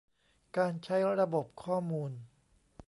[0.57, 2.11] การใช้ระบบข้อมูล